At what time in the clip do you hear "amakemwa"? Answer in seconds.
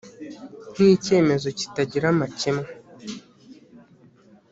2.13-2.69